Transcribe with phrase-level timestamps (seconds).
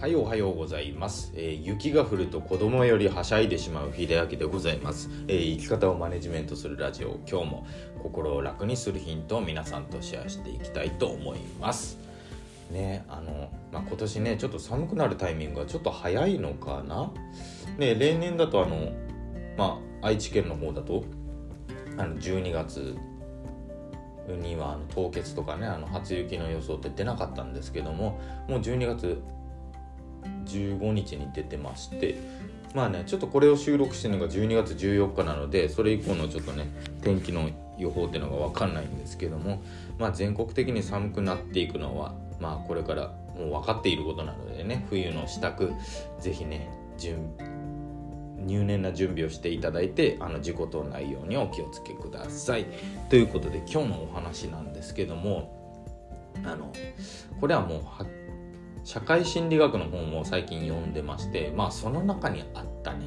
[0.00, 1.32] はい、おはようございます。
[1.34, 7.66] えー雪が降ると子供よりはしゃいでしまう秀明でございます、えー生き方をマネジメントするラジオ、今日も
[8.00, 11.98] 心を楽にするヒントを皆さんとシェアしていきたいと思います。
[12.70, 17.12] ね、あの、まあ、今年ね、ちょっと寒くなるタイミングがちょっと早いのかな。
[17.76, 18.92] ね、例年だとあの、
[19.56, 21.02] まあ、愛知県の方だと、
[21.96, 22.96] あの12月
[24.28, 29.20] にはあの凍結とかねあの初雪の予想って出なかったんですけどももう12月
[30.48, 32.16] 15日に出てまして
[32.74, 36.66] まあねちょっとこれを収録してるのが12月14日なのでそれ以降のちょっとね
[37.02, 39.62] 天気の予報っていうのが分かんないんですけども
[39.98, 45.70] まあ全国的に寒くなっていくのはまあこれからもう分かっていることなのでね冬の支度
[46.20, 47.32] ぜひね準
[48.44, 52.66] 入念な準備をしていただいてあの事故とないようにお気をつけください。
[53.10, 55.58] ということで今日のお話なんですけども
[56.44, 56.72] あの
[57.40, 58.06] これはもうはっ
[58.88, 63.04] 社会心理学の本を最近読んでましてまあその中にあったね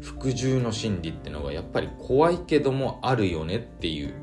[0.00, 4.14] 服従の心理ってのがやっぱり怖いけどもあるよねっていう、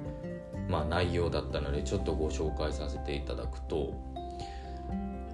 [0.68, 3.94] まあ、内容だったのでちょっとご紹介させていただくと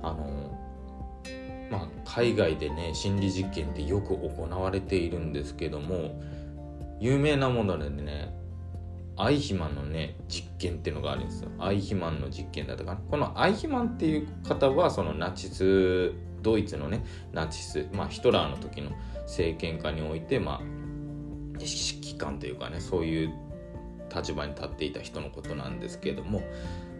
[0.02, 0.60] あの
[1.72, 6.22] まあ、海外でね心理実験ってよく行われているんですけども
[7.00, 8.36] 有名なものでね
[9.16, 11.50] アイヒマンのね実験っていうのがあるんですよ。
[11.60, 13.02] アイヒマンの実験だったかな。
[13.10, 16.12] このアイヒマンっていう方はそのナチス
[16.42, 18.92] ドイツのねナチス、まあ、ヒトラーの時の
[19.24, 20.62] 政権下においてまあ
[21.54, 23.34] 指揮官というかねそういう
[24.14, 26.42] 立場に立っていた人のことなんですけども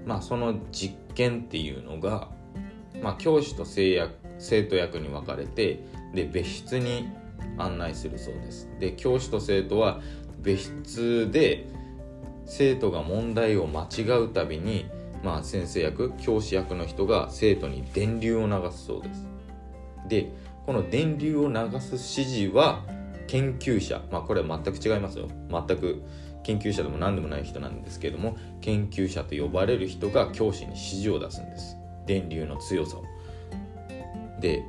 [0.06, 2.30] まあその実験っていうのが
[3.02, 7.08] まあ、教師と生役生徒役に分かれてで別室に
[7.58, 8.70] 案内するそうです。
[8.80, 10.02] で教師と生徒は
[10.40, 11.68] 別室で
[12.46, 14.90] 生徒が問題を間違うたびに、
[15.24, 19.28] まあ、先生役教師役の人が生徒に電流を流すそうです
[20.08, 20.32] で
[20.66, 22.84] この電流を流す指示は
[23.28, 26.04] 研究者まあこれは全く違いますよ全く
[26.44, 33.04] 研究者でも何でもない人なんですけれども研究者と呼ばれる人が教師に指示を出すんです電流の強さを。
[34.42, 34.62] で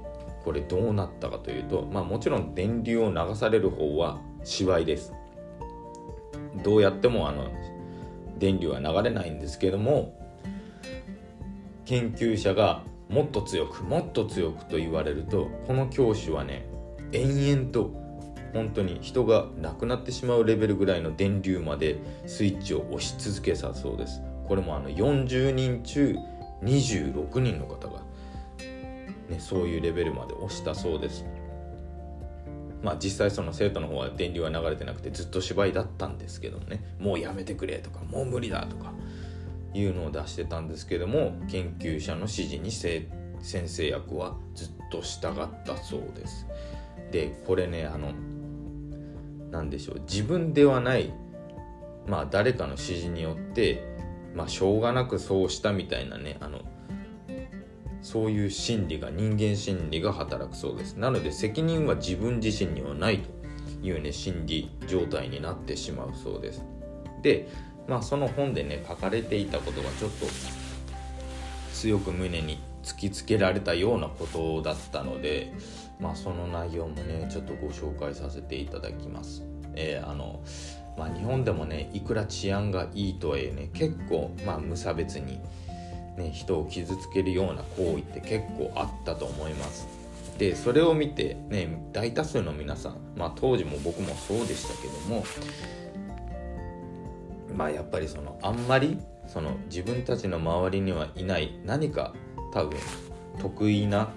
[0.45, 5.13] これどうなったかというとまあもちろん電流を流される方は芝居です。
[6.65, 7.53] どうやってもあの
[8.39, 10.19] 電流は流れないんですけども
[11.85, 16.67] 研究者がもっと強くもっと強くと言われるとこの教師はね
[17.13, 18.05] 延々と
[18.55, 24.23] 本当に人が亡くなってしまうレベルぐらいの電流までスイッチを押し続けたそうです。
[24.47, 26.17] これもあの40人中
[26.63, 28.01] 26人の方が、
[29.29, 31.25] ね、そういうレベルまで押したそうです。
[32.85, 38.93] まあ実際その生徒の方は電流は流れてなくてずっと芝居だったんですけどもねもうやめてくれとかもう無理だとか
[39.73, 46.47] いうのを出してたんですけども研究者の指示に先生役はずっと従ったそうです。
[47.11, 48.13] でこれねあの
[49.51, 51.13] 何でしょう自分ではない
[52.07, 53.83] まあ誰かの指示によって
[54.35, 56.61] まあしょうがなくそうしたみたいなねあの
[58.05, 60.95] そういう心理が人間心理が働くそうです。
[60.97, 63.31] なので責任は自分自身にはないと
[63.83, 66.63] いうね心理状態になってしまうそうです。
[67.23, 67.49] で
[67.89, 70.27] まあその本でね書かれていたことがちょっと
[71.73, 75.55] 強く胸に突きつけられたようなことだったので
[75.99, 79.43] まあその内容もねちょっとご紹介させていただきます。
[79.77, 80.45] えー、あの
[80.97, 85.41] まあ、日本でもねいくら治安がいいとはいえね結構、まあ、無差別に、
[86.17, 90.05] ね、人を傷つけるような行為って結構あったと思います。
[90.39, 95.25] でそれを見て、ね、大多数の皆さん、まあ、当時も僕もそうでしたけども
[97.55, 98.99] まあやっぱりそのあんまり
[99.29, 102.15] その自分たちの周りにはいない何か
[102.53, 102.79] 多分
[103.39, 104.13] 得意な、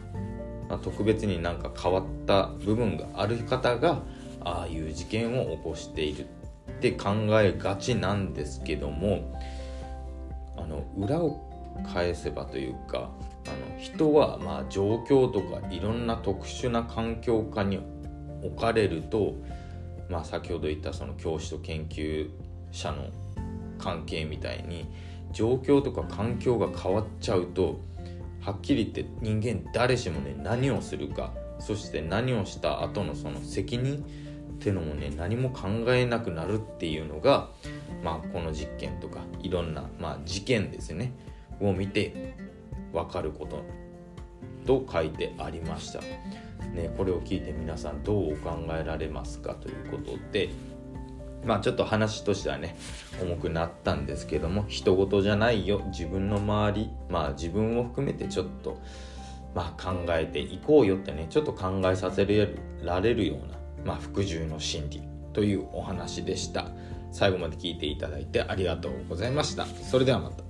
[0.69, 4.01] まあ、特別になんか変わった部分がある方が
[4.43, 6.25] ああいう事件を起こしている
[6.71, 7.09] って考
[7.41, 9.39] えがちなんですけども
[10.57, 11.46] あの裏を
[11.85, 13.11] 返せばというか
[13.47, 17.79] あの人はま状況とかいろんな特殊な環境下に
[18.43, 19.35] 置かれると、
[20.09, 22.29] まあ、先ほど言ったその教師と研究
[22.71, 23.07] 者の
[23.77, 24.87] 関係みたいに
[25.31, 27.79] 状況とか環境が変わっちゃうと
[28.41, 34.05] はっきり言って人間誰しもね何をするかそして何をした後のその責任
[34.57, 37.49] ってのもね何も考えなくなるっていうのが、
[38.03, 41.13] まあ、この実験とかいろんな、まあ、事件ですね。
[41.59, 42.35] を見て
[42.93, 43.63] 分かること
[44.65, 46.01] と書いてありました。
[46.01, 49.53] ね、これを聞いて皆さんどうお考えられますか？
[49.55, 50.49] ということで
[51.45, 52.75] まあちょっと話としてはね
[53.21, 55.81] 重くなったんですけども人事じゃないよ。
[55.87, 58.79] 自分の周りまあ自分を含めてちょっと
[59.55, 62.27] まあ、考えていこうよってねちょっと考えさせ
[62.83, 65.01] られるような、まあ、服従の心理
[65.33, 66.67] というお話でした。
[67.11, 69.65] 最後まで聞いていただいてありがとうございました。
[69.65, 70.46] それではまた。